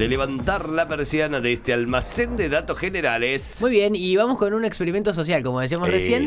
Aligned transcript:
De 0.00 0.08
levantar 0.08 0.70
la 0.70 0.88
persiana 0.88 1.40
de 1.40 1.52
este 1.52 1.74
almacén 1.74 2.34
de 2.38 2.48
datos 2.48 2.78
generales. 2.78 3.58
Muy 3.60 3.70
bien, 3.70 3.94
y 3.94 4.16
vamos 4.16 4.38
con 4.38 4.54
un 4.54 4.64
experimento 4.64 5.12
social, 5.12 5.42
como 5.42 5.60
decíamos 5.60 5.90
recién. 5.90 6.24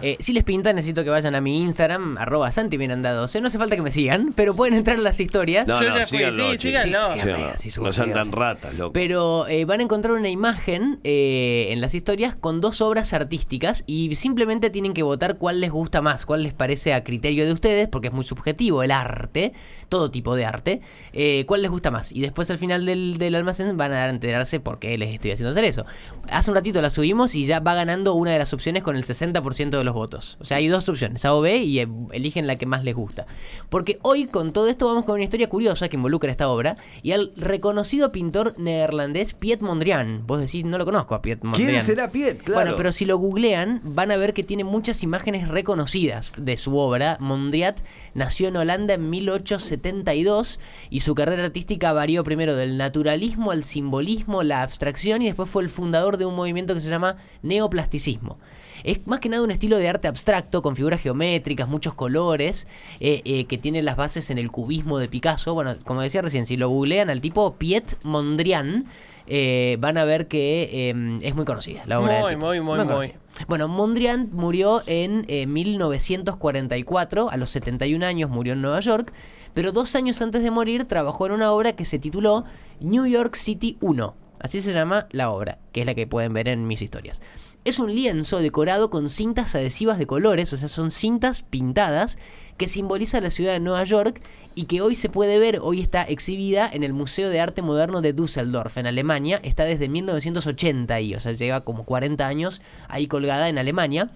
Eh, 0.00 0.16
si 0.20 0.32
les 0.32 0.42
pinta, 0.42 0.72
necesito 0.72 1.04
que 1.04 1.10
vayan 1.10 1.34
a 1.34 1.42
mi 1.42 1.60
Instagram, 1.60 2.16
arroba 2.16 2.50
Santi 2.50 2.78
Miranda 2.78 3.12
12. 3.12 3.42
No 3.42 3.48
hace 3.48 3.58
falta 3.58 3.76
que 3.76 3.82
me 3.82 3.92
sigan, 3.92 4.32
pero 4.34 4.56
pueden 4.56 4.72
entrar 4.72 4.96
en 4.96 5.04
las 5.04 5.20
historias. 5.20 5.68
No, 5.68 5.78
Yo 5.82 5.90
no, 5.90 5.98
ya 5.98 6.06
fui, 6.06 6.16
síganlo, 6.16 6.52
sí, 6.52 6.58
síganlo. 6.60 6.80
Sí, 6.80 6.88
Síganlo. 6.88 7.22
síganme, 7.22 7.44
así 7.52 7.70
subo, 7.70 7.84
No 7.84 7.92
sean 7.92 8.14
tan 8.14 8.32
ratas, 8.32 8.74
loco. 8.74 8.94
Pero 8.94 9.46
eh, 9.48 9.66
van 9.66 9.80
a 9.80 9.82
encontrar 9.82 10.14
una 10.14 10.30
imagen 10.30 10.98
eh, 11.04 11.66
en 11.72 11.82
las 11.82 11.94
historias 11.94 12.34
con 12.34 12.62
dos 12.62 12.80
obras 12.80 13.12
artísticas 13.12 13.84
y 13.86 14.14
simplemente 14.14 14.70
tienen 14.70 14.94
que 14.94 15.02
votar 15.02 15.36
cuál 15.36 15.60
les 15.60 15.70
gusta 15.70 16.00
más, 16.00 16.24
cuál 16.24 16.42
les 16.42 16.54
parece 16.54 16.94
a 16.94 17.04
criterio 17.04 17.44
de 17.44 17.52
ustedes, 17.52 17.86
porque 17.86 18.08
es 18.08 18.14
muy 18.14 18.24
subjetivo 18.24 18.82
el 18.82 18.92
arte, 18.92 19.52
todo 19.90 20.10
tipo 20.10 20.34
de 20.36 20.46
arte, 20.46 20.80
eh, 21.12 21.44
cuál 21.46 21.60
les 21.60 21.70
gusta 21.70 21.90
más. 21.90 22.12
Y 22.12 22.22
después 22.22 22.50
al 22.50 22.56
final 22.56 22.86
del, 22.86 23.09
del 23.18 23.34
almacén 23.34 23.76
van 23.76 23.92
a 23.92 24.08
enterarse 24.08 24.60
por 24.60 24.78
qué 24.78 24.96
les 24.98 25.14
estoy 25.14 25.32
haciendo 25.32 25.50
hacer 25.50 25.64
eso. 25.64 25.86
Hace 26.30 26.50
un 26.50 26.54
ratito 26.54 26.80
la 26.82 26.90
subimos 26.90 27.34
y 27.34 27.46
ya 27.46 27.60
va 27.60 27.74
ganando 27.74 28.14
una 28.14 28.30
de 28.30 28.38
las 28.38 28.52
opciones 28.52 28.82
con 28.82 28.96
el 28.96 29.02
60% 29.02 29.70
de 29.70 29.84
los 29.84 29.94
votos. 29.94 30.36
O 30.40 30.44
sea, 30.44 30.58
hay 30.58 30.68
dos 30.68 30.88
opciones, 30.88 31.24
A 31.24 31.34
o 31.34 31.40
B, 31.40 31.58
y 31.58 31.80
eh, 31.80 31.88
eligen 32.12 32.46
la 32.46 32.56
que 32.56 32.66
más 32.66 32.84
les 32.84 32.94
gusta. 32.94 33.26
Porque 33.68 33.98
hoy 34.02 34.26
con 34.26 34.52
todo 34.52 34.68
esto 34.68 34.86
vamos 34.86 35.04
con 35.04 35.14
una 35.14 35.24
historia 35.24 35.48
curiosa 35.48 35.88
que 35.88 35.96
involucra 35.96 36.30
esta 36.30 36.48
obra 36.48 36.76
y 37.02 37.12
al 37.12 37.32
reconocido 37.36 38.12
pintor 38.12 38.58
neerlandés 38.58 39.34
Piet 39.34 39.60
Mondrian. 39.60 40.26
Vos 40.26 40.40
decís, 40.40 40.64
no 40.64 40.78
lo 40.78 40.84
conozco 40.84 41.14
a 41.14 41.22
Piet 41.22 41.42
Mondrian. 41.42 41.70
¿Quién 41.70 41.82
será 41.82 42.10
Piet? 42.10 42.42
Claro. 42.42 42.60
Bueno, 42.60 42.76
pero 42.76 42.92
si 42.92 43.04
lo 43.04 43.18
googlean, 43.18 43.80
van 43.84 44.10
a 44.10 44.16
ver 44.16 44.34
que 44.34 44.42
tiene 44.42 44.64
muchas 44.64 45.02
imágenes 45.02 45.48
reconocidas 45.48 46.32
de 46.36 46.56
su 46.56 46.76
obra. 46.76 47.16
Mondriat 47.20 47.80
nació 48.14 48.48
en 48.48 48.56
Holanda 48.56 48.94
en 48.94 49.10
1872 49.10 50.60
y 50.90 51.00
su 51.00 51.14
carrera 51.14 51.44
artística 51.44 51.92
varió 51.92 52.24
primero 52.24 52.54
del 52.54 52.80
naturalismo 53.00 53.50
al 53.50 53.64
simbolismo, 53.64 54.42
la 54.42 54.62
abstracción 54.62 55.22
y 55.22 55.26
después 55.26 55.48
fue 55.48 55.62
el 55.62 55.70
fundador 55.70 56.18
de 56.18 56.26
un 56.26 56.34
movimiento 56.34 56.74
que 56.74 56.80
se 56.80 56.90
llama 56.90 57.16
neoplasticismo. 57.42 58.38
Es 58.84 59.06
más 59.06 59.20
que 59.20 59.30
nada 59.30 59.42
un 59.42 59.50
estilo 59.50 59.78
de 59.78 59.88
arte 59.88 60.06
abstracto 60.06 60.60
con 60.60 60.76
figuras 60.76 61.00
geométricas, 61.00 61.66
muchos 61.66 61.94
colores, 61.94 62.66
eh, 63.00 63.22
eh, 63.24 63.46
que 63.46 63.56
tiene 63.56 63.82
las 63.82 63.96
bases 63.96 64.30
en 64.30 64.36
el 64.36 64.50
cubismo 64.50 64.98
de 64.98 65.08
Picasso. 65.08 65.54
Bueno, 65.54 65.74
como 65.84 66.02
decía 66.02 66.20
recién, 66.20 66.44
si 66.44 66.56
lo 66.56 66.68
googlean 66.68 67.08
al 67.08 67.22
tipo 67.22 67.54
Piet 67.56 67.98
Mondrian, 68.02 68.86
eh, 69.32 69.76
van 69.78 69.96
a 69.96 70.04
ver 70.04 70.26
que 70.26 70.90
eh, 70.90 71.18
es 71.22 71.34
muy 71.34 71.44
conocida 71.44 71.82
la 71.86 72.00
obra. 72.00 72.26
del 72.26 72.36
Muy, 72.36 72.60
muy, 72.60 72.60
muy, 72.60 72.84
muy. 72.84 73.12
Bueno, 73.46 73.68
Mondrian 73.68 74.28
murió 74.32 74.82
en 74.86 75.24
eh, 75.28 75.46
1944, 75.46 77.30
a 77.30 77.36
los 77.36 77.48
71 77.50 78.04
años 78.04 78.28
murió 78.28 78.54
en 78.54 78.62
Nueva 78.62 78.80
York, 78.80 79.12
pero 79.54 79.72
dos 79.72 79.94
años 79.96 80.20
antes 80.22 80.42
de 80.42 80.50
morir 80.50 80.84
trabajó 80.84 81.26
en 81.26 81.32
una 81.32 81.52
obra 81.52 81.74
que 81.74 81.84
se 81.84 81.98
tituló 81.98 82.44
New 82.80 83.06
York 83.06 83.34
City 83.34 83.76
1. 83.80 84.14
Así 84.40 84.60
se 84.60 84.72
llama 84.72 85.06
la 85.10 85.30
obra, 85.30 85.58
que 85.72 85.80
es 85.80 85.86
la 85.86 85.94
que 85.94 86.06
pueden 86.06 86.32
ver 86.32 86.48
en 86.48 86.66
mis 86.66 86.80
historias. 86.80 87.20
Es 87.62 87.78
un 87.78 87.94
lienzo 87.94 88.38
decorado 88.38 88.88
con 88.88 89.10
cintas 89.10 89.54
adhesivas 89.54 89.98
de 89.98 90.06
colores, 90.06 90.50
o 90.54 90.56
sea, 90.56 90.68
son 90.68 90.90
cintas 90.90 91.42
pintadas 91.42 92.16
que 92.56 92.68
simboliza 92.68 93.20
la 93.20 93.28
ciudad 93.28 93.52
de 93.52 93.60
Nueva 93.60 93.84
York 93.84 94.22
y 94.54 94.64
que 94.64 94.80
hoy 94.80 94.94
se 94.94 95.10
puede 95.10 95.38
ver, 95.38 95.58
hoy 95.60 95.82
está 95.82 96.04
exhibida 96.04 96.70
en 96.72 96.84
el 96.84 96.94
Museo 96.94 97.28
de 97.28 97.38
Arte 97.38 97.60
Moderno 97.60 98.00
de 98.00 98.14
Düsseldorf, 98.14 98.78
en 98.78 98.86
Alemania. 98.86 99.40
Está 99.42 99.64
desde 99.64 99.90
1980 99.90 100.94
ahí, 100.94 101.14
o 101.14 101.20
sea, 101.20 101.32
lleva 101.32 101.60
como 101.60 101.84
40 101.84 102.26
años 102.26 102.62
ahí 102.88 103.06
colgada 103.06 103.50
en 103.50 103.58
Alemania. 103.58 104.10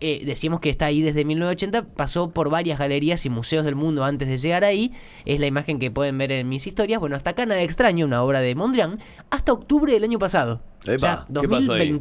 Eh, 0.00 0.22
decíamos 0.24 0.60
que 0.60 0.70
está 0.70 0.86
ahí 0.86 1.02
desde 1.02 1.24
1980, 1.24 1.94
pasó 1.94 2.30
por 2.30 2.50
varias 2.50 2.78
galerías 2.78 3.24
y 3.26 3.30
museos 3.30 3.64
del 3.64 3.74
mundo 3.74 4.04
antes 4.04 4.28
de 4.28 4.36
llegar 4.36 4.64
ahí. 4.64 4.92
Es 5.24 5.40
la 5.40 5.46
imagen 5.46 5.78
que 5.78 5.90
pueden 5.90 6.18
ver 6.18 6.32
en 6.32 6.48
mis 6.48 6.66
historias. 6.66 7.00
Bueno, 7.00 7.16
hasta 7.16 7.30
acá 7.30 7.46
nada 7.46 7.62
extraño, 7.62 8.06
una 8.06 8.22
obra 8.22 8.40
de 8.40 8.54
Mondrian, 8.54 9.00
hasta 9.30 9.52
octubre 9.52 9.92
del 9.92 10.04
año 10.04 10.18
pasado. 10.18 10.60
Epa, 10.84 10.94
o 10.94 10.98
sea, 10.98 11.26
¿qué 11.40 11.48
pasó 11.48 11.72
ahí? 11.72 11.98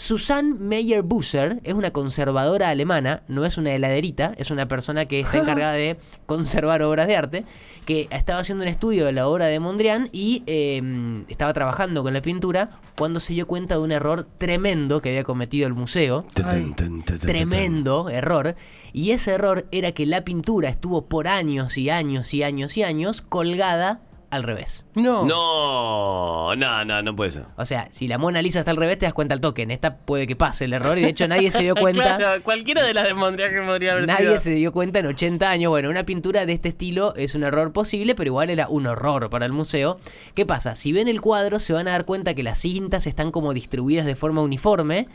2022. 0.00 0.10
Susanne 0.10 0.54
Meyer-Busser 0.58 1.60
es 1.62 1.74
una 1.74 1.90
conservadora 1.90 2.70
alemana, 2.70 3.22
no 3.28 3.44
es 3.44 3.58
una 3.58 3.74
heladerita, 3.74 4.32
es 4.38 4.50
una 4.50 4.66
persona 4.66 5.04
que 5.04 5.20
está 5.20 5.38
encargada 5.42 5.74
de 5.74 5.98
conservar 6.26 6.82
obras 6.82 7.06
de 7.06 7.16
arte, 7.16 7.44
que 7.84 8.08
estaba 8.10 8.40
haciendo 8.40 8.62
un 8.62 8.68
estudio 8.68 9.04
de 9.04 9.12
la 9.12 9.28
obra 9.28 9.46
de 9.46 9.60
Mondrian 9.60 10.08
y 10.12 10.42
eh, 10.46 11.22
estaba 11.28 11.52
trabajando 11.52 12.02
con 12.02 12.14
la 12.14 12.22
pintura 12.22 12.70
cuando 12.96 13.20
se 13.20 13.34
dio 13.34 13.46
cuenta 13.46 13.74
de 13.74 13.80
un 13.80 13.92
error 13.92 14.26
tremendo 14.38 15.00
que 15.02 15.10
había 15.10 15.24
cometido 15.24 15.66
el 15.66 15.74
museo 15.74 16.24
tremendo 17.20 18.08
error. 18.10 18.56
Y 18.92 19.12
ese 19.12 19.32
error 19.32 19.66
era 19.70 19.92
que 19.92 20.06
la 20.06 20.24
pintura 20.24 20.68
estuvo 20.68 21.06
por 21.06 21.28
años 21.28 21.78
y 21.78 21.90
años 21.90 22.32
y 22.34 22.42
años 22.42 22.76
y 22.76 22.82
años 22.82 23.22
colgada 23.22 24.00
al 24.30 24.42
revés. 24.44 24.84
No. 24.94 25.24
No, 25.24 26.54
no, 26.56 26.84
no, 26.84 27.02
no 27.02 27.16
puede 27.16 27.32
ser. 27.32 27.44
O 27.56 27.64
sea, 27.64 27.88
si 27.90 28.06
la 28.06 28.16
Mona 28.18 28.40
Lisa 28.42 28.60
está 28.60 28.70
al 28.70 28.76
revés, 28.76 28.98
te 28.98 29.06
das 29.06 29.14
cuenta 29.14 29.34
al 29.34 29.40
toque. 29.40 29.62
En 29.62 29.70
esta 29.70 29.96
puede 29.96 30.26
que 30.26 30.36
pase 30.36 30.66
el 30.66 30.72
error 30.72 30.96
y 30.98 31.02
de 31.02 31.08
hecho 31.08 31.26
nadie 31.26 31.50
se 31.50 31.62
dio 31.62 31.74
cuenta. 31.76 32.16
Claro, 32.16 32.42
cualquiera 32.42 32.84
de 32.84 32.94
las 32.94 33.04
de 33.08 33.14
Mondrian 33.14 33.52
que 33.52 33.60
podría 33.62 33.92
haber 33.92 34.06
Nadie 34.06 34.26
sido. 34.28 34.38
se 34.38 34.50
dio 34.52 34.72
cuenta 34.72 35.00
en 35.00 35.06
80 35.06 35.50
años. 35.50 35.70
Bueno, 35.70 35.90
una 35.90 36.04
pintura 36.04 36.46
de 36.46 36.52
este 36.52 36.68
estilo 36.70 37.14
es 37.16 37.34
un 37.34 37.42
error 37.44 37.72
posible, 37.72 38.14
pero 38.14 38.28
igual 38.28 38.50
era 38.50 38.68
un 38.68 38.86
horror 38.86 39.30
para 39.30 39.46
el 39.46 39.52
museo. 39.52 39.98
¿Qué 40.34 40.46
pasa? 40.46 40.74
Si 40.76 40.92
ven 40.92 41.08
el 41.08 41.20
cuadro, 41.20 41.58
se 41.58 41.72
van 41.72 41.88
a 41.88 41.92
dar 41.92 42.04
cuenta 42.04 42.34
que 42.34 42.42
las 42.42 42.58
cintas 42.60 43.06
están 43.06 43.30
como 43.32 43.52
distribuidas 43.52 44.06
de 44.06 44.14
forma 44.16 44.42
uniforme. 44.42 45.06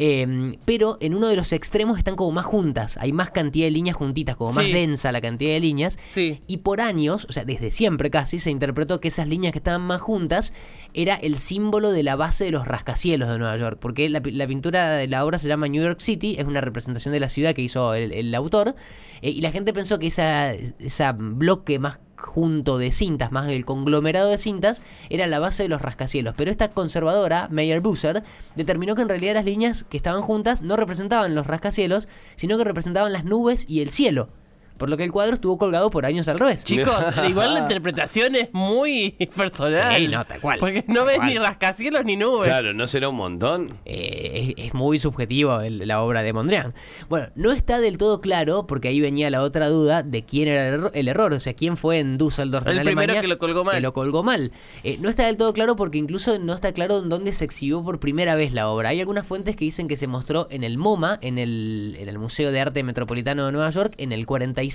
Eh, 0.00 0.56
pero 0.64 0.96
en 1.00 1.14
uno 1.14 1.26
de 1.28 1.34
los 1.36 1.52
extremos 1.52 1.98
están 1.98 2.14
como 2.16 2.30
más 2.30 2.46
juntas, 2.46 2.96
hay 2.98 3.12
más 3.12 3.30
cantidad 3.30 3.66
de 3.66 3.72
líneas 3.72 3.96
juntitas, 3.96 4.36
como 4.36 4.52
más 4.52 4.64
Sí. 4.64 4.72
densa 4.72 5.10
la 5.12 5.20
cantidad 5.20 5.50
de 5.50 5.60
líneas. 5.60 5.98
Sí. 6.14 6.40
Y 6.46 6.58
por 6.58 6.80
años, 6.80 7.26
o 7.28 7.32
sea, 7.32 7.44
desde 7.44 7.70
siempre 7.72 8.08
casi, 8.10 8.38
se 8.38 8.50
interpretó 8.50 9.00
que 9.00 9.08
esas 9.08 9.28
líneas 9.28 9.52
que 9.52 9.58
estaban 9.58 9.82
más 9.82 10.00
juntas 10.00 10.52
era 10.94 11.16
el 11.16 11.36
símbolo 11.36 11.90
de 11.90 12.02
la 12.04 12.14
base 12.16 12.44
de 12.44 12.52
los 12.52 12.66
rascacielos 12.66 13.28
de 13.28 13.38
Nueva 13.38 13.56
York. 13.56 13.78
Porque 13.80 14.08
la, 14.08 14.20
pi- 14.22 14.30
la 14.30 14.46
pintura 14.46 14.90
de 14.92 15.08
la 15.08 15.24
obra 15.24 15.36
se 15.38 15.48
llama 15.48 15.66
New 15.68 15.82
York 15.82 16.00
City, 16.00 16.36
es 16.38 16.46
una 16.46 16.60
representación 16.60 17.12
de 17.12 17.20
la 17.20 17.28
ciudad 17.28 17.54
que 17.54 17.62
hizo 17.62 17.92
el, 17.94 18.12
el 18.12 18.34
autor. 18.34 18.76
eh, 19.20 19.30
y 19.30 19.40
la 19.40 19.50
gente 19.50 19.72
pensó 19.72 19.98
que 19.98 20.06
esa, 20.06 20.52
esa 20.54 21.12
bloque 21.12 21.78
más 21.80 21.98
junto 22.18 22.78
de 22.78 22.92
cintas, 22.92 23.32
más 23.32 23.48
el 23.48 23.64
conglomerado 23.64 24.30
de 24.30 24.38
cintas, 24.38 24.82
era 25.10 25.26
la 25.26 25.38
base 25.38 25.62
de 25.62 25.68
los 25.68 25.80
rascacielos. 25.80 26.34
Pero 26.36 26.50
esta 26.50 26.68
conservadora, 26.68 27.48
Meyer 27.50 27.80
Busser, 27.80 28.22
determinó 28.56 28.94
que 28.94 29.02
en 29.02 29.08
realidad 29.08 29.34
las 29.34 29.44
líneas 29.44 29.84
que 29.84 29.96
estaban 29.96 30.22
juntas 30.22 30.62
no 30.62 30.76
representaban 30.76 31.34
los 31.34 31.46
rascacielos, 31.46 32.08
sino 32.36 32.58
que 32.58 32.64
representaban 32.64 33.12
las 33.12 33.24
nubes 33.24 33.64
y 33.68 33.80
el 33.80 33.90
cielo. 33.90 34.28
Por 34.78 34.88
lo 34.88 34.96
que 34.96 35.04
el 35.04 35.12
cuadro 35.12 35.34
estuvo 35.34 35.58
colgado 35.58 35.90
por 35.90 36.06
años 36.06 36.26
al 36.28 36.38
revés. 36.38 36.64
Chicos, 36.64 36.94
igual 37.28 37.54
la 37.54 37.60
interpretación 37.60 38.34
es 38.36 38.48
muy 38.52 39.10
personal. 39.36 39.96
Sí, 39.96 40.08
no, 40.08 40.24
tal 40.24 40.40
cual. 40.40 40.58
Porque 40.58 40.84
no 40.88 41.04
ves 41.04 41.16
cual. 41.16 41.28
ni 41.28 41.38
rascacielos 41.38 42.04
ni 42.04 42.16
nubes. 42.16 42.46
Claro, 42.48 42.72
¿no 42.72 42.86
será 42.86 43.08
un 43.10 43.16
montón? 43.16 43.76
Eh, 43.84 44.54
es, 44.56 44.66
es 44.66 44.74
muy 44.74 44.98
subjetivo 44.98 45.60
el- 45.60 45.86
la 45.86 46.02
obra 46.02 46.22
de 46.22 46.32
Mondrian. 46.32 46.74
Bueno, 47.08 47.28
no 47.34 47.52
está 47.52 47.80
del 47.80 47.98
todo 47.98 48.20
claro, 48.20 48.66
porque 48.66 48.88
ahí 48.88 49.00
venía 49.00 49.30
la 49.30 49.42
otra 49.42 49.68
duda 49.68 50.02
de 50.02 50.24
quién 50.24 50.48
era 50.48 50.68
el, 50.68 50.74
error, 50.74 50.90
el 50.94 51.08
error, 51.08 51.32
o 51.32 51.40
sea, 51.40 51.54
quién 51.54 51.76
fue 51.76 51.98
en 51.98 52.16
Düsseldorf, 52.18 52.66
en 52.66 52.78
El 52.78 52.84
primero 52.84 53.00
Alemania, 53.00 53.20
que 53.20 53.28
lo 53.28 53.38
colgó 53.38 53.64
mal. 53.64 53.74
que 53.74 53.80
lo 53.80 53.92
colgó 53.92 54.22
mal. 54.22 54.52
Eh, 54.84 54.98
no 55.00 55.08
está 55.08 55.26
del 55.26 55.36
todo 55.36 55.52
claro 55.52 55.76
porque 55.76 55.98
incluso 55.98 56.38
no 56.38 56.54
está 56.54 56.72
claro 56.72 56.98
en 57.00 57.08
dónde 57.08 57.32
se 57.32 57.44
exhibió 57.44 57.82
por 57.82 57.98
primera 58.00 58.34
vez 58.36 58.52
la 58.52 58.68
obra. 58.68 58.90
Hay 58.90 59.00
algunas 59.00 59.26
fuentes 59.26 59.56
que 59.56 59.64
dicen 59.64 59.88
que 59.88 59.96
se 59.96 60.06
mostró 60.06 60.46
en 60.50 60.62
el 60.64 60.78
MoMA, 60.78 61.18
en 61.22 61.38
el, 61.38 61.96
en 61.98 62.08
el 62.08 62.18
Museo 62.18 62.52
de 62.52 62.60
Arte 62.60 62.82
Metropolitano 62.82 63.46
de 63.46 63.52
Nueva 63.52 63.70
York, 63.70 63.94
en 63.98 64.12
el 64.12 64.24
45, 64.26 64.67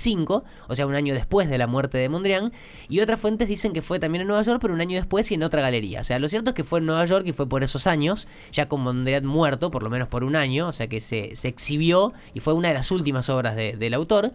o 0.68 0.74
sea, 0.74 0.86
un 0.86 0.94
año 0.94 1.14
después 1.14 1.48
de 1.48 1.58
la 1.58 1.66
muerte 1.66 1.98
de 1.98 2.08
Mondrian. 2.08 2.52
Y 2.88 3.00
otras 3.00 3.20
fuentes 3.20 3.48
dicen 3.48 3.72
que 3.72 3.82
fue 3.82 3.98
también 3.98 4.22
en 4.22 4.28
Nueva 4.28 4.42
York, 4.42 4.58
pero 4.60 4.74
un 4.74 4.80
año 4.80 4.96
después 4.96 5.30
y 5.30 5.34
en 5.34 5.42
otra 5.42 5.60
galería. 5.62 6.00
O 6.00 6.04
sea, 6.04 6.18
lo 6.18 6.28
cierto 6.28 6.50
es 6.50 6.54
que 6.54 6.64
fue 6.64 6.78
en 6.80 6.86
Nueva 6.86 7.04
York 7.04 7.24
y 7.26 7.32
fue 7.32 7.48
por 7.48 7.62
esos 7.62 7.86
años, 7.86 8.26
ya 8.52 8.68
con 8.68 8.80
Mondrian 8.82 9.26
muerto, 9.26 9.70
por 9.70 9.82
lo 9.82 9.90
menos 9.90 10.08
por 10.08 10.24
un 10.24 10.36
año, 10.36 10.68
o 10.68 10.72
sea 10.72 10.86
que 10.88 11.00
se, 11.00 11.36
se 11.36 11.48
exhibió 11.48 12.12
y 12.34 12.40
fue 12.40 12.52
una 12.54 12.68
de 12.68 12.74
las 12.74 12.90
últimas 12.90 13.28
obras 13.28 13.56
de- 13.56 13.76
del 13.76 13.94
autor. 13.94 14.30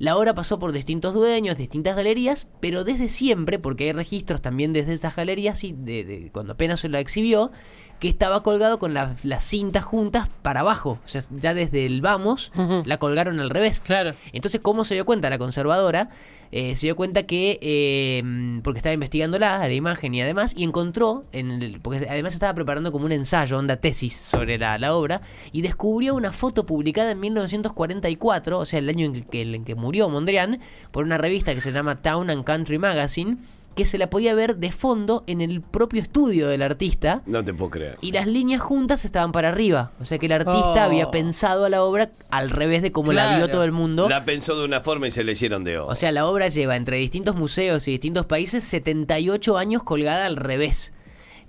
La 0.00 0.16
obra 0.16 0.34
pasó 0.34 0.58
por 0.58 0.72
distintos 0.72 1.14
dueños, 1.14 1.56
distintas 1.58 1.94
galerías, 1.94 2.48
pero 2.58 2.82
desde 2.84 3.08
siempre, 3.10 3.58
porque 3.58 3.84
hay 3.84 3.92
registros 3.92 4.40
también 4.40 4.72
desde 4.72 4.94
esas 4.94 5.14
galerías 5.14 5.62
y 5.62 5.72
de, 5.72 6.04
de 6.04 6.30
cuando 6.32 6.54
apenas 6.54 6.80
se 6.80 6.88
la 6.88 7.00
exhibió, 7.00 7.52
que 8.00 8.08
estaba 8.08 8.42
colgado 8.42 8.78
con 8.78 8.94
la- 8.94 9.14
las 9.22 9.44
cintas 9.44 9.84
juntas 9.84 10.30
para 10.40 10.60
abajo. 10.60 10.98
O 11.04 11.08
sea, 11.08 11.20
ya 11.38 11.52
desde 11.52 11.84
el 11.84 12.00
vamos 12.00 12.50
la 12.86 12.96
colgaron 12.96 13.40
al 13.40 13.50
revés. 13.50 13.78
Claro. 13.80 14.14
Entonces, 14.32 14.62
¿cómo 14.62 14.84
se 14.84 14.94
dio 14.94 15.04
cuenta 15.04 15.28
la 15.28 15.36
conservadora? 15.36 16.08
Eh, 16.52 16.74
se 16.74 16.86
dio 16.88 16.96
cuenta 16.96 17.22
que, 17.24 17.58
eh, 17.62 18.22
porque 18.64 18.78
estaba 18.78 18.92
investigándola, 18.92 19.58
la 19.58 19.72
imagen 19.72 20.14
y 20.14 20.20
además, 20.22 20.52
y 20.56 20.64
encontró, 20.64 21.24
en 21.32 21.62
el- 21.62 21.80
porque 21.80 22.06
además 22.10 22.34
estaba 22.34 22.54
preparando 22.54 22.90
como 22.90 23.04
un 23.04 23.12
ensayo, 23.12 23.56
onda 23.56 23.76
tesis 23.76 24.16
sobre 24.16 24.58
la, 24.58 24.76
la 24.78 24.94
obra, 24.96 25.20
y 25.52 25.62
descubrió 25.62 26.14
una 26.16 26.32
foto 26.32 26.66
publicada 26.66 27.12
en 27.12 27.20
1944, 27.20 28.58
o 28.58 28.64
sea, 28.66 28.80
el 28.80 28.88
año 28.88 29.06
en 29.06 29.22
que, 29.24 29.42
en 29.42 29.64
que 29.64 29.74
murió 29.74 30.08
Mondrian, 30.08 30.58
por 30.90 31.04
una 31.04 31.18
revista 31.18 31.54
que 31.54 31.60
se 31.60 31.70
llama 31.72 32.02
Town 32.02 32.30
and 32.30 32.44
Country 32.44 32.78
Magazine, 32.78 33.38
que 33.74 33.84
se 33.84 33.98
la 33.98 34.10
podía 34.10 34.34
ver 34.34 34.56
de 34.56 34.72
fondo 34.72 35.24
en 35.26 35.40
el 35.40 35.60
propio 35.62 36.02
estudio 36.02 36.48
del 36.48 36.62
artista. 36.62 37.22
No 37.26 37.44
te 37.44 37.54
puedo 37.54 37.70
creer. 37.70 37.96
Y 38.00 38.12
las 38.12 38.26
líneas 38.26 38.60
juntas 38.60 39.04
estaban 39.04 39.32
para 39.32 39.48
arriba. 39.50 39.92
O 40.00 40.04
sea 40.04 40.18
que 40.18 40.26
el 40.26 40.32
artista 40.32 40.72
Oh. 40.74 40.80
había 40.80 41.10
pensado 41.10 41.64
a 41.64 41.68
la 41.68 41.82
obra 41.82 42.10
al 42.30 42.50
revés 42.50 42.82
de 42.82 42.92
como 42.92 43.12
la 43.12 43.36
vio 43.36 43.48
todo 43.48 43.64
el 43.64 43.72
mundo. 43.72 44.08
La 44.08 44.24
pensó 44.24 44.58
de 44.58 44.64
una 44.64 44.80
forma 44.80 45.06
y 45.06 45.10
se 45.10 45.24
le 45.24 45.32
hicieron 45.32 45.64
de 45.64 45.78
otra. 45.78 45.92
O 45.92 45.96
sea, 45.96 46.12
la 46.12 46.26
obra 46.26 46.48
lleva 46.48 46.76
entre 46.76 46.96
distintos 46.96 47.36
museos 47.36 47.86
y 47.88 47.92
distintos 47.92 48.26
países 48.26 48.64
78 48.64 49.56
años 49.56 49.82
colgada 49.82 50.26
al 50.26 50.36
revés. 50.36 50.92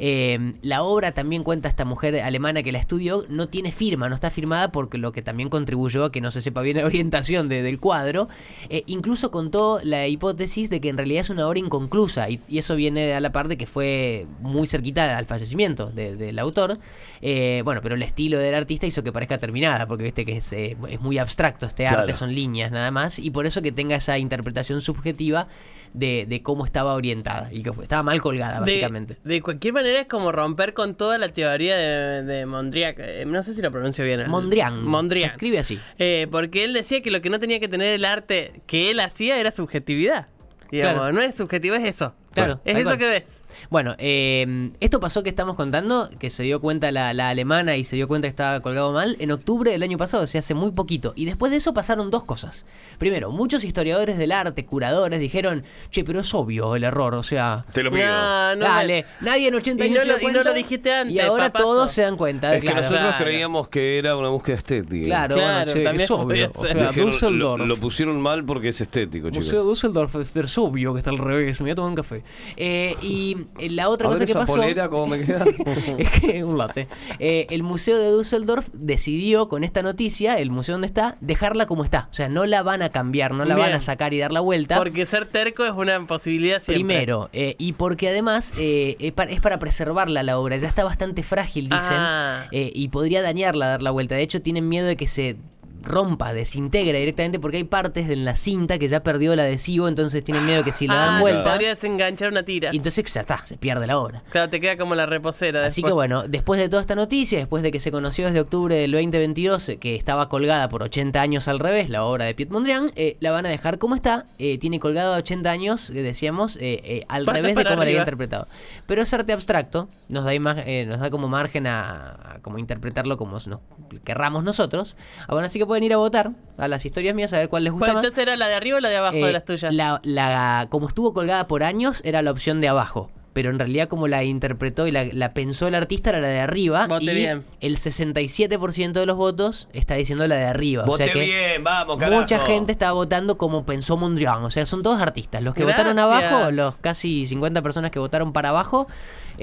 Eh, 0.04 0.54
la 0.64 0.82
obra 0.82 1.12
también 1.12 1.44
cuenta 1.44 1.70
esta 1.70 1.86
mujer 1.86 2.20
alemana 2.22 2.64
que 2.64 2.72
la 2.72 2.80
estudió, 2.80 3.24
no 3.30 3.48
tiene 3.50 3.72
firma, 3.72 4.10
no 4.10 4.16
está 4.16 4.32
firmada 4.32 4.72
porque 4.72 4.98
lo 4.98 5.12
que 5.12 5.22
también 5.22 5.48
contribuyó 5.50 6.06
a 6.06 6.12
que 6.12 6.22
no 6.22 6.32
se 6.32 6.42
sepa 6.42 6.62
bien 6.64 6.78
la 6.78 6.86
orientación 6.88 7.48
de- 7.50 7.62
del 7.62 7.80
cuadro. 7.80 8.28
Eh, 8.70 8.82
incluso 8.88 9.30
contó 9.30 9.80
la 9.84 10.08
hipótesis 10.08 10.72
de 10.72 10.82
que 10.82 10.90
en 10.90 10.98
realidad 10.98 11.22
es 11.22 11.30
una 11.30 11.48
obra 11.48 11.60
inconclusa 11.60 12.32
y, 12.32 12.40
y 12.50 12.58
eso 12.58 12.76
viene 12.76 13.14
a 13.14 13.20
la 13.20 13.32
par 13.32 13.48
de 13.48 13.58
que 13.58 13.68
fue 13.68 14.26
muy 14.40 14.66
cerquita 14.66 15.16
al 15.16 15.28
fallecimiento 15.28 15.92
de- 15.92 16.16
del 16.16 16.40
autor. 16.40 16.80
Eh, 17.22 17.62
bueno, 17.64 17.82
pero 17.84 17.94
el 17.94 18.02
estilo 18.02 18.40
del 18.40 18.56
artista 18.56 18.88
hizo 18.88 19.04
que 19.04 19.12
parezca 19.12 19.38
terminada 19.38 19.86
porque 19.88 20.04
viste 20.04 20.26
que 20.26 20.38
es, 20.38 20.52
eh, 20.54 20.76
es 20.90 21.00
muy 21.00 21.20
abstracto 21.20 21.68
este 21.68 21.84
Claro. 21.84 22.00
arte, 22.00 22.16
son 22.16 22.34
líneas 22.34 22.72
nada 22.72 22.90
más 22.90 23.20
y 23.20 23.30
por 23.30 23.46
eso 23.46 23.62
que 23.62 23.72
tenga 23.72 23.96
esa 23.98 24.18
interpretación 24.18 24.82
subjetiva 24.82 25.48
de, 25.94 26.26
de 26.26 26.42
cómo 26.42 26.64
estaba 26.66 26.94
orientada 26.94 27.50
y 27.52 27.64
que 27.64 27.70
estaba 27.84 28.02
mal 28.02 28.22
colgada 28.22 28.56
De, 28.56 28.60
básicamente. 28.62 29.18
de 29.24 29.42
cualquier 29.42 29.74
manera 29.74 29.91
es 29.96 30.08
como 30.08 30.32
romper 30.32 30.74
con 30.74 30.96
toda 30.96 31.18
la 31.18 31.30
teoría 31.30 31.76
de, 31.78 32.24
de 32.24 32.46
Mondrian. 32.46 32.96
Eh, 32.98 33.24
No 33.28 33.44
sé 33.44 33.54
si 33.54 33.62
lo 33.62 33.72
pronuncio 33.72 34.04
bien. 34.06 34.30
Mondrian. 34.30 34.84
Mondrian. 34.84 35.30
Se 35.30 35.34
escribe 35.36 35.60
así. 35.60 35.80
Eh, 36.00 36.28
porque 36.32 36.64
él 36.64 36.74
decía 36.74 37.02
que 37.02 37.12
lo 37.12 37.22
que 37.22 37.30
no 37.30 37.40
tenía 37.40 37.60
que 37.60 37.68
tener 37.68 37.94
el 37.94 38.06
arte 38.06 38.62
que 38.68 38.92
él 38.92 39.00
hacía 39.00 39.38
era 39.40 39.52
subjetividad. 39.52 40.28
Digamos, 40.72 41.02
Claro. 41.02 41.14
no 41.14 41.22
es 41.22 41.36
subjetivo, 41.36 41.76
es 41.76 41.84
eso. 41.84 42.16
Claro, 42.34 42.62
Es 42.64 42.76
eso 42.78 42.86
cual. 42.86 42.98
que 42.98 43.10
ves. 43.10 43.42
Bueno, 43.70 43.96
eh, 43.98 44.72
esto 44.80 45.00
pasó 45.00 45.24
que 45.24 45.30
estamos 45.30 45.56
contando, 45.56 46.10
que 46.20 46.30
se 46.30 46.44
dio 46.44 46.60
cuenta 46.62 46.92
la, 46.92 47.14
la 47.14 47.30
alemana 47.30 47.78
y 47.78 47.84
se 47.84 47.96
dio 47.96 48.08
cuenta 48.08 48.28
que 48.28 48.30
estaba 48.32 48.60
colgado 48.62 48.92
mal 48.94 49.16
en 49.20 49.32
octubre 49.32 49.72
del 49.72 49.84
año 49.84 49.98
pasado, 49.98 50.24
o 50.24 50.28
sea, 50.28 50.40
hace 50.40 50.54
muy 50.54 50.72
poquito. 50.72 51.14
Y 51.16 51.26
después 51.26 51.52
de 51.52 51.58
eso 51.58 51.74
pasaron 51.74 52.12
dos 52.12 52.24
cosas. 52.24 52.66
Primero, 52.98 53.32
muchos 53.32 53.64
historiadores 53.64 54.18
del 54.18 54.32
arte, 54.32 54.66
curadores, 54.66 55.20
dijeron, 55.20 55.64
che, 55.90 56.04
pero 56.04 56.20
es 56.22 56.34
obvio 56.34 56.76
el 56.76 56.84
error, 56.84 57.16
o 57.16 57.24
sea... 57.24 57.66
Te 57.74 57.84
lo 57.84 57.92
pido. 57.92 58.06
No, 58.08 58.56
no 58.56 58.66
Dale, 58.66 59.06
me- 59.22 59.26
nadie 59.26 59.48
en 59.48 59.56
80 59.56 59.84
Y 59.84 59.88
años 59.88 59.98
no 59.98 60.02
se 60.04 60.08
lo- 60.08 60.14
dio 60.18 60.22
y 60.22 60.28
no 60.28 60.34
cuenta, 60.34 60.50
lo 60.50 60.56
dijiste 60.56 60.94
antes, 60.94 61.16
Y 61.16 61.20
ahora 61.20 61.46
papazo. 61.46 61.66
todos 61.66 61.92
se 61.92 62.02
dan 62.04 62.18
cuenta, 62.18 62.56
es 62.56 62.62
que 62.62 62.68
nosotros 62.74 63.00
Claro. 63.00 63.24
creíamos 63.24 63.68
que 63.70 63.98
era 63.98 64.16
una 64.16 64.30
búsqueda 64.30 64.58
estética. 64.58 65.06
Claro, 65.06 65.36
Claro, 65.36 65.56
bueno, 65.66 65.74
che, 65.74 65.84
también 65.84 66.04
es 66.04 66.12
obvio. 66.12 66.52
O 66.56 66.66
sea, 66.66 66.74
Dijeron, 66.88 66.96
lo, 67.08 67.12
Düsseldorf. 67.12 67.66
lo 67.68 67.78
pusieron 67.78 68.22
mal 68.22 68.44
porque 68.46 68.70
es 68.70 68.82
estético, 68.82 69.30
chicos. 69.30 69.46
Museo 69.46 69.64
Düsseldorf, 69.64 70.16
es- 70.16 70.30
pero 70.34 70.46
es 70.46 70.58
obvio 70.58 70.94
que 70.94 71.00
está 71.00 71.10
al 71.10 71.18
revés. 71.18 71.60
Me 71.62 71.66
voy 71.66 71.72
a 71.72 71.76
tomar 71.76 71.90
un 71.90 71.96
café. 71.96 72.24
Eh, 72.58 72.96
y 73.02 73.38
la 73.70 73.90
otra 73.90 74.08
A 74.08 74.12
cosa 74.12 74.20
ver 74.20 74.26
que 74.28 74.32
esa 74.32 74.40
pasó. 74.42 74.54
polera, 74.56 74.90
¿cómo 74.90 75.08
me 75.08 75.22
queda? 75.26 75.46
es 75.98 76.10
que 76.20 76.44
un 76.44 76.58
latte. 76.58 76.88
Eh, 77.20 77.48
el 77.50 77.64
museo 77.64 77.98
de 77.98 78.10
Düsseldorf 78.12 78.70
decidió 78.74 79.48
con 79.48 79.64
esta 79.64 79.82
noticia, 79.82 80.38
el 80.40 80.50
museo 80.52 80.74
donde 80.76 80.88
está, 80.88 81.16
dejarla 81.22 81.66
como 81.66 81.84
está. 81.84 82.08
O 82.12 82.14
sea, 82.14 82.30
no 82.30 82.46
la 82.46 82.64
van 82.64 82.82
a 82.82 82.90
cambiar, 82.90 83.34
no 83.34 83.46
la 83.46 83.56
van 83.56 83.74
a 83.74 83.80
sacar 83.80 84.14
y 84.14 84.20
dar 84.20 84.32
la 84.34 84.40
vuelta. 84.42 84.78
Porque 84.78 85.06
ser 85.06 85.26
terco 85.26 85.66
es 85.66 85.72
una 85.72 86.06
posibilidad 86.08 86.58
siempre. 86.62 86.74
Primero, 86.76 87.30
eh, 87.34 87.56
y 87.58 87.74
porque 87.74 88.10
además 88.10 88.54
eh, 88.58 88.96
es, 89.00 89.12
pa- 89.14 89.24
es 89.24 89.42
para 89.42 89.60
preservarla 89.60 90.24
la 90.24 90.38
obra, 90.38 90.58
ya 90.58 90.68
está 90.68 90.84
bastante 90.84 91.24
frágil, 91.24 91.70
dicen, 91.70 91.98
Ah. 91.98 92.46
eh, 92.52 92.72
y 92.74 92.88
podría 92.90 93.22
dañarla 93.22 93.68
dar 93.68 93.82
la 93.82 93.92
vuelta. 93.92 94.16
De 94.16 94.22
hecho, 94.24 94.42
tienen 94.42 94.68
miedo 94.70 94.88
de 94.88 94.96
que 94.98 95.08
se 95.08 95.36
rompa, 95.82 96.34
desintegre 96.34 97.00
directamente, 97.00 97.40
porque 97.40 97.58
hay 97.58 97.64
partes 97.64 98.08
de 98.08 98.16
la 98.16 98.36
cinta 98.36 98.78
que 98.80 98.88
ya 98.88 99.02
perdió 99.04 99.34
el 99.34 99.40
adhesivo, 99.40 99.88
entonces 99.88 100.24
tienen 100.24 100.46
miedo 100.46 100.64
que 100.64 100.72
si 100.72 100.88
la 100.88 100.96
dan 100.96 101.16
Ah, 101.16 101.20
vuelta, 101.22 101.52
Podría 101.52 101.70
desenganchar 101.70 102.32
una 102.32 102.44
tira. 102.44 102.70
y 102.72 102.78
entonces 102.78 103.04
ya 103.14 103.22
está, 103.22 103.46
se 103.46 103.58
pierde 103.58 103.88
la 103.88 103.98
obra. 103.98 104.24
Claro, 104.32 104.50
te 104.50 104.60
queda 104.62 104.78
como 104.78 104.96
la 104.96 105.06
reposera. 105.06 105.66
Así 105.66 105.82
después. 105.82 105.90
que 105.92 105.94
bueno, 105.94 106.24
después 106.28 106.60
de 106.60 106.70
toda 106.70 106.82
esta 106.82 106.96
noticia, 106.96 107.40
después 107.40 107.64
de 107.64 107.72
que 107.72 107.80
se 107.80 107.92
conoció 107.92 108.26
desde 108.28 108.40
octubre 108.42 108.76
del 108.76 108.92
2022 108.92 109.70
eh, 109.70 109.78
que 109.78 109.96
estaba 109.96 110.30
colgada 110.30 110.70
por 110.70 110.84
80 110.84 111.20
años 111.22 111.48
al 111.48 111.60
revés, 111.60 111.90
la 111.90 112.04
obra 112.06 112.26
de 112.26 112.36
Piet 112.36 112.50
Mondrian, 112.50 112.92
eh, 112.96 113.18
la 113.20 113.32
van 113.32 113.46
a 113.46 113.50
dejar 113.50 113.78
como 113.80 113.96
está. 113.96 114.26
eh, 114.40 114.58
tiene 114.60 114.80
colgada 114.80 115.18
80 115.18 115.50
años, 115.52 115.92
decíamos, 115.94 116.58
eh, 116.62 117.04
al 117.10 117.26
Para- 117.26 117.38
revés 117.40 117.56
de 117.56 117.64
cómo 117.64 117.76
la 117.78 117.82
había 117.84 118.00
interpretado. 118.00 118.46
Pero 118.88 119.02
es 119.02 119.14
arte 119.14 119.34
abstracto, 119.34 119.88
nos 120.10 120.26
da, 120.26 120.34
eh, 120.34 120.86
nos 120.88 121.00
da 121.00 121.10
como 121.10 121.28
margen 121.28 121.68
a, 121.68 122.36
a 122.36 122.40
como 122.42 122.58
interpretarlo 122.58 123.18
como 123.18 123.32
nos 123.34 123.60
querramos 124.04 124.44
nosotros. 124.44 124.96
Ah, 125.22 125.34
bueno, 125.34 125.46
así 125.46 125.58
que 125.60 125.66
pueden 125.72 125.86
ir 125.86 125.94
a 125.94 125.98
votar 125.98 126.32
a 126.58 126.68
las 126.68 126.86
historias 126.86 127.16
mías 127.16 127.32
a 127.34 127.38
ver 127.38 127.48
cuál 127.48 127.64
les 127.64 127.72
gusta 127.72 127.86
Pues 127.86 127.96
más. 127.96 128.04
entonces 128.04 128.22
era 128.28 128.36
la 128.36 128.48
de 128.50 128.56
arriba 128.56 128.78
o 128.78 128.80
la 128.82 128.90
de 128.90 128.98
abajo 128.98 129.16
Eh, 129.18 129.26
de 129.28 129.32
las 129.32 129.46
tuyas. 129.46 129.74
La, 129.74 130.02
la- 130.04 130.68
como 130.70 130.88
estuvo 130.88 131.14
colgada 131.14 131.48
por 131.48 131.64
años, 131.64 132.02
era 132.04 132.22
la 132.22 132.32
opción 132.32 132.60
de 132.60 132.68
abajo. 132.68 133.10
Pero 133.34 133.50
en 133.50 133.58
realidad, 133.60 133.88
como 133.88 134.10
la 134.10 134.26
interpretó 134.26 134.88
y 134.88 134.92
la, 134.92 135.06
la 135.06 135.34
pensó 135.34 135.66
el 135.70 135.76
artista, 135.76 136.10
era 136.10 136.20
la 136.20 136.28
de 136.28 136.42
arriba. 136.42 136.88
Vote 136.88 137.06
y 137.06 137.16
bien. 137.16 137.46
el 137.62 137.78
67% 137.78 138.92
de 138.92 139.06
los 139.06 139.16
votos 139.16 139.70
está 139.72 139.96
diciendo 139.96 140.28
la 140.28 140.36
de 140.36 140.44
arriba. 140.44 140.84
o 140.84 140.88
Vote 140.88 141.06
sea 141.06 141.14
que 141.14 141.22
bien, 141.22 141.64
vamos, 141.64 141.98
carajo. 141.98 142.20
mucha 142.22 142.40
gente 142.40 142.74
estaba 142.74 142.92
votando 142.92 143.38
como 143.38 143.66
pensó 143.66 143.96
Mondrian. 143.96 144.44
O 144.44 144.50
sea, 144.50 144.66
son 144.66 144.84
todos 144.84 145.02
artistas. 145.02 145.42
Los 145.42 145.54
que 145.54 145.64
Gracias. 145.64 145.86
votaron 145.86 146.00
abajo, 146.00 146.52
los 146.52 146.76
casi 146.76 147.26
50 147.26 147.62
personas 147.62 147.92
que 147.92 148.00
votaron 148.00 148.34
para 148.34 148.50
abajo. 148.50 148.88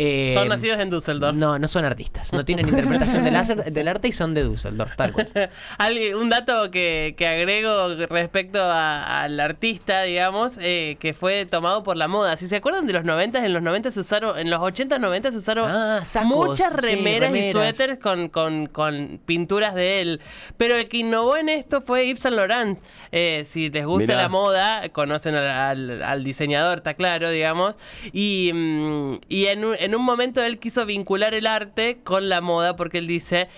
Eh, 0.00 0.30
Son 0.32 0.46
nacidos 0.46 0.78
en 0.78 0.90
Düsseldorf. 0.90 1.36
No, 1.36 1.58
no 1.58 1.66
son 1.66 1.84
artistas. 1.84 2.32
No 2.32 2.44
tienen 2.44 2.68
interpretación 2.68 3.24
del, 3.24 3.34
láser- 3.34 3.64
del 3.72 3.88
arte 3.88 4.06
y 4.08 4.12
son 4.12 4.32
de 4.34 4.44
Düsseldorf, 4.44 4.94
tal 4.96 5.12
cual. 5.12 5.28
Un 6.20 6.28
dato 6.30 6.70
que, 6.70 7.14
que 7.18 7.26
agrego 7.26 7.94
respecto 8.08 8.62
a- 8.62 9.22
al 9.24 9.40
artista, 9.40 10.02
digamos, 10.02 10.52
eh, 10.60 10.96
que 11.00 11.14
fue 11.14 11.44
tomado 11.46 11.82
por 11.82 11.96
la 11.96 12.06
moda. 12.06 12.36
Si 12.36 12.48
se 12.48 12.56
acuerdan 12.56 12.86
de 12.86 12.92
los 12.92 13.04
90, 13.04 13.44
en 13.44 13.52
los 13.52 13.62
90 13.62 13.90
se 13.90 14.00
usaron, 14.00 14.38
en 14.38 14.50
los 14.50 14.60
80, 14.60 14.98
90 14.98 15.32
se 15.32 15.38
usaron 15.38 15.70
Ah, 15.70 16.00
sacos, 16.04 16.28
muchas 16.28 16.70
sí, 16.72 16.76
remeras, 16.80 17.34
y 17.34 17.50
suéteres 17.52 17.98
con, 17.98 18.28
con, 18.28 18.66
con 18.68 19.20
pinturas 19.26 19.74
de 19.74 20.00
él. 20.00 20.20
Pero 20.56 20.76
el 20.76 20.88
que 20.88 20.98
innovó 20.98 21.36
en 21.36 21.48
esto 21.48 21.80
fue 21.80 22.06
Yves 22.06 22.20
Saint 22.20 22.36
Laurent. 22.36 22.78
Eh, 23.10 23.42
si 23.46 23.68
les 23.70 23.84
gusta 23.84 24.12
Mirá. 24.12 24.22
la 24.22 24.28
moda, 24.28 24.88
conocen 24.90 25.34
al, 25.34 25.48
al- 25.48 26.02
al 26.02 26.22
diseñador, 26.24 26.78
está 26.78 26.94
claro, 26.94 27.30
digamos. 27.30 27.74
Y, 28.12 28.50
mm, 28.54 29.14
y 29.28 29.46
en, 29.46 29.64
un, 29.64 29.76
en 29.88 29.94
un 29.94 30.02
momento 30.02 30.42
él 30.42 30.58
quiso 30.58 30.84
vincular 30.84 31.32
el 31.32 31.46
arte 31.46 32.00
con 32.04 32.28
la 32.28 32.42
moda 32.42 32.76
porque 32.76 32.98
él 32.98 33.06
dice 33.06 33.48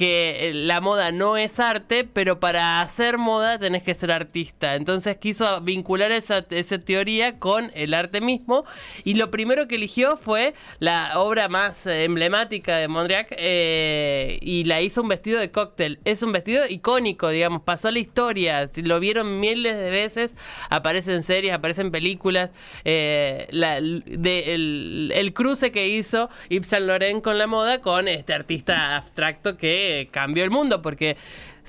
que 0.00 0.48
eh, 0.48 0.54
la 0.54 0.80
moda 0.80 1.12
no 1.12 1.36
es 1.36 1.60
arte, 1.60 2.04
pero 2.10 2.40
para 2.40 2.80
hacer 2.80 3.18
moda 3.18 3.58
tenés 3.58 3.82
que 3.82 3.94
ser 3.94 4.10
artista. 4.12 4.74
Entonces 4.76 5.18
quiso 5.18 5.60
vincular 5.60 6.10
esa, 6.10 6.40
teoría 6.40 7.38
con 7.38 7.70
el 7.74 7.92
arte 7.92 8.22
mismo 8.22 8.64
y 9.04 9.12
lo 9.12 9.30
primero 9.30 9.68
que 9.68 9.74
eligió 9.74 10.16
fue 10.16 10.54
la 10.78 11.18
obra 11.20 11.50
más 11.50 11.86
emblemática 11.86 12.78
de 12.78 12.88
Mondrian 12.88 13.26
eh, 13.32 14.38
y 14.40 14.64
la 14.64 14.80
hizo 14.80 15.02
un 15.02 15.08
vestido 15.08 15.38
de 15.38 15.50
cóctel. 15.50 15.98
Es 16.06 16.22
un 16.22 16.32
vestido 16.32 16.66
icónico, 16.66 17.28
digamos, 17.28 17.60
pasó 17.60 17.88
a 17.88 17.92
la 17.92 17.98
historia, 17.98 18.70
lo 18.76 19.00
vieron 19.00 19.38
miles 19.38 19.76
de 19.76 19.90
veces, 19.90 20.34
aparece 20.70 21.14
en 21.14 21.22
series, 21.22 21.52
aparece 21.52 21.82
en 21.82 21.90
películas. 21.90 22.48
eh, 22.86 23.48
la- 23.50 23.76
el, 23.76 25.12
el 25.14 25.32
cruce 25.34 25.72
que 25.72 25.88
hizo 25.88 26.30
Yves 26.48 26.68
Saint 26.68 26.86
Laurent 26.86 27.22
con 27.22 27.36
la 27.36 27.46
moda 27.46 27.82
con 27.82 28.08
este 28.08 28.32
artista 28.32 28.96
abstracto 28.96 29.58
que 29.58 29.89
cambió 30.10 30.44
el 30.44 30.50
mundo, 30.50 30.82
porque 30.82 31.16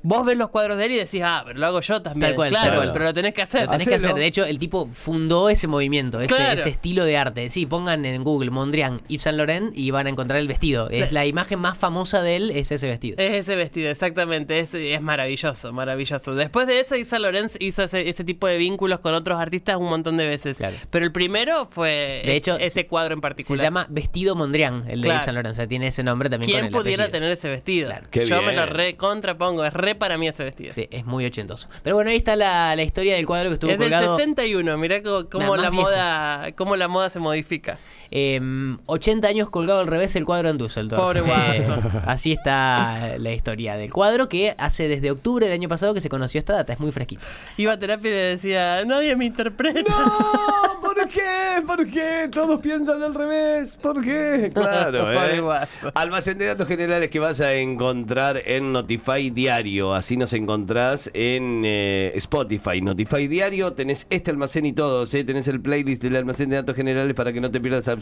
vos 0.04 0.26
ves 0.26 0.38
los 0.38 0.50
cuadros 0.50 0.78
de 0.78 0.86
él 0.86 0.92
y 0.94 0.96
decís, 0.98 1.22
ah, 1.24 1.44
pero 1.46 1.60
lo 1.60 1.66
hago 1.68 1.82
yo 1.82 2.02
también. 2.02 2.22
Tal 2.30 2.36
cual, 2.36 2.50
claro, 2.50 2.68
tal 2.70 2.78
cual. 2.78 2.92
pero 2.94 3.06
lo 3.06 3.14
tenés 3.14 3.34
que 3.34 3.42
hacer. 3.42 3.66
Lo 3.66 3.72
tenés 3.72 3.88
que 3.88 3.96
hacer. 3.96 4.14
De 4.16 4.26
hecho, 4.26 4.44
el 4.46 4.58
tipo 4.58 4.88
fundó 4.92 5.50
ese 5.50 5.68
movimiento, 5.68 6.20
ese, 6.22 6.36
Claro. 6.36 6.60
ese 6.60 6.70
estilo 6.70 7.06
de 7.06 7.18
arte. 7.18 7.50
Sí, 7.50 7.66
pongan 7.66 8.06
en 8.06 8.24
Google 8.24 8.50
Mondrian, 8.52 9.02
Yves 9.08 9.24
Saint 9.24 9.38
Laurent 9.38 9.78
y 9.78 9.92
van 9.92 10.08
a 10.08 10.10
encontrar 10.10 10.40
el 10.40 10.48
vestido. 10.48 10.90
Es 10.90 11.12
la 11.12 11.26
imagen 11.26 11.60
más 11.60 11.78
famosa 11.78 12.22
de 12.22 12.36
él, 12.36 12.52
es 12.52 12.72
ese 12.72 12.88
vestido. 12.88 13.18
Es 13.18 13.34
ese 13.34 13.56
vestido, 13.56 13.90
exactamente. 13.90 14.60
Es, 14.60 14.74
es 14.74 15.02
maravilloso, 15.02 15.72
maravilloso. 15.74 16.36
Después 16.36 16.68
de 16.68 16.80
eso, 16.80 16.96
Yves 16.96 17.08
Saint 17.10 17.24
Laurent 17.24 17.52
hizo 17.60 17.84
ese, 17.84 18.10
ese 18.10 18.24
tipo 18.24 18.48
de 18.48 18.58
vínculos 18.58 19.00
con 19.00 19.14
otros 19.14 19.40
artistas 19.40 19.78
un 19.78 19.90
montón 19.90 20.18
de 20.18 20.28
veces. 20.28 20.58
Claro. 20.58 20.76
Pero 20.90 21.06
el 21.06 21.12
primero 21.12 21.68
fue 21.70 22.22
De 22.26 22.36
hecho, 22.36 22.58
ese 22.58 22.88
cuadro 22.88 23.14
en 23.14 23.20
Se 23.20 23.22
particular. 23.22 23.64
llama 23.64 23.86
Vestido 23.90 24.36
Mondrian, 24.36 24.86
el 24.90 25.02
de 25.02 25.08
Claro. 25.08 25.18
Yves 25.20 25.26
Saint 25.26 25.36
Laurent. 25.36 25.52
O 25.54 25.56
sea, 25.56 25.68
tiene 25.68 25.88
ese 25.88 26.04
nombre 26.04 26.30
también 26.30 26.50
con 26.52 26.54
¿Quién 26.60 26.66
el 26.66 26.72
pudiera 26.72 27.04
apellido. 27.04 27.20
tener 27.20 27.32
ese 27.32 27.50
vestido? 27.50 27.92
Yo 28.12 28.42
me 28.42 28.54
lo 28.54 28.66
re 28.66 28.96
contrapongo, 28.98 29.66
es 29.66 29.74
re 29.74 29.91
para 29.96 30.18
mí 30.18 30.28
ese 30.28 30.44
vestido. 30.44 30.74
Sí, 30.74 30.88
es 30.92 31.06
muy 31.06 31.26
ochentoso. 31.26 31.68
Pero 31.84 31.96
bueno, 31.96 32.10
ahí 32.12 32.18
está 32.18 32.36
la, 32.36 32.76
la 32.76 32.84
historia 32.84 33.16
del 33.16 33.26
cuadro 33.26 33.50
que 33.50 33.54
estuvo 33.56 33.72
Es 33.72 33.78
del 33.80 33.90
colgado. 33.92 34.16
61, 34.18 34.78
mirá 34.78 35.02
cómo, 35.04 35.30
cómo 35.30 35.58
la 35.58 35.70
viejo. 35.70 35.84
moda, 35.86 36.52
cómo 36.56 36.76
la 36.76 36.88
moda 36.88 37.10
se 37.10 37.20
modifica. 37.20 37.78
Em, 38.12 38.78
80 38.86 39.28
años 39.28 39.50
colgado 39.50 39.80
al 39.80 39.88
revés 39.88 40.16
el 40.16 40.26
cuadro 40.26 40.50
en 40.50 40.58
Düsseldorf. 40.58 41.02
Pobre 41.02 41.22
guaso. 41.22 41.82
así 42.06 42.34
está 42.34 43.18
la 43.18 43.32
historia 43.32 43.78
del 43.78 43.92
cuadro 43.92 44.28
que 44.28 44.54
hace 44.58 44.88
desde 44.88 45.12
octubre 45.12 45.46
del 45.46 45.54
año 45.54 45.70
pasado 45.70 45.94
que 45.94 46.02
se 46.02 46.10
conoció 46.10 46.40
esta 46.40 46.54
data. 46.54 46.74
Es 46.74 46.80
muy 46.80 46.92
fresquito. 46.92 47.22
Iba 47.58 47.74
a 47.74 47.80
terapia 47.80 48.10
y 48.10 48.14
le 48.14 48.20
decía, 48.22 48.84
nadie 48.86 49.16
me 49.16 49.26
interpreta. 49.26 49.82
No, 49.82 50.82
¿por 50.82 51.08
qué? 51.08 51.62
¿Por 51.66 51.88
qué? 51.88 52.30
Todos 52.32 52.60
piensan 52.60 53.02
al 53.02 53.14
revés. 53.14 53.78
¿Por 53.78 54.04
qué? 54.04 54.52
Claro, 54.54 55.00
Pobre 55.14 55.38
¿eh? 55.38 55.42
guaso. 55.42 55.92
Almacén 55.94 56.38
de 56.38 56.48
datos 56.48 56.68
generales 56.68 57.10
que 57.10 57.20
vas 57.20 57.40
a 57.40 57.54
encontrar 57.54 58.42
en 58.46 58.74
Notify 58.74 59.30
Diario. 59.30 59.42
Diario. 59.42 59.94
Así 59.96 60.18
nos 60.18 60.34
encontrás 60.34 61.10
en 61.14 61.64
eh, 61.66 62.12
Spotify. 62.16 62.80
Notify 62.82 63.28
Diario. 63.28 63.74
Tenés 63.74 64.06
este 64.10 64.30
almacén 64.30 64.66
y 64.66 64.74
todos. 64.74 65.14
¿eh? 65.14 65.24
Tenés 65.24 65.48
el 65.48 65.62
playlist 65.62 66.04
del 66.04 66.16
almacén 66.16 66.50
de 66.50 66.58
datos 66.58 66.76
generales 66.76 67.16
para 67.16 67.34
que 67.34 67.42
no 67.42 67.50
te 67.50 67.60
pierdas 67.60 67.88
absolutamente 67.88 68.01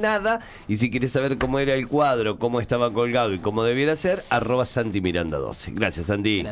nada. 0.00 0.40
Y 0.68 0.76
si 0.76 0.90
quieres 0.90 1.12
saber 1.12 1.38
cómo 1.38 1.58
era 1.58 1.74
el 1.74 1.88
cuadro, 1.88 2.38
cómo 2.38 2.60
estaba 2.60 2.92
colgado 2.92 3.32
y 3.32 3.38
cómo 3.38 3.62
debiera 3.62 3.96
ser, 3.96 4.24
arroba 4.30 4.66
Santi 4.66 5.00
Miranda 5.00 5.38
12. 5.38 5.72
Gracias, 5.72 6.06
Santi. 6.06 6.44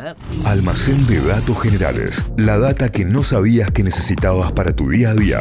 Almacén 0.45 1.07
de 1.07 1.21
datos 1.21 1.61
generales. 1.61 2.25
La 2.37 2.59
data 2.59 2.91
que 2.91 3.05
no 3.05 3.25
sabías 3.25 3.71
que 3.71 3.83
necesitabas 3.83 4.53
para 4.53 4.75
tu 4.75 4.91
día 4.91 5.11
a 5.11 5.15
día. 5.15 5.41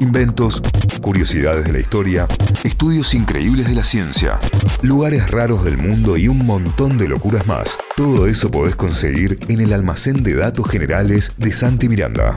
Inventos, 0.00 0.62
curiosidades 1.02 1.64
de 1.64 1.72
la 1.72 1.80
historia, 1.80 2.26
estudios 2.64 3.14
increíbles 3.14 3.68
de 3.68 3.74
la 3.74 3.84
ciencia, 3.84 4.38
lugares 4.82 5.30
raros 5.30 5.64
del 5.64 5.76
mundo 5.76 6.16
y 6.16 6.28
un 6.28 6.44
montón 6.46 6.98
de 6.98 7.08
locuras 7.08 7.46
más. 7.46 7.78
Todo 7.96 8.26
eso 8.26 8.50
podés 8.50 8.76
conseguir 8.76 9.38
en 9.48 9.60
el 9.60 9.72
almacén 9.72 10.22
de 10.22 10.34
datos 10.34 10.68
generales 10.68 11.32
de 11.36 11.52
Santi 11.52 11.88
Miranda. 11.88 12.36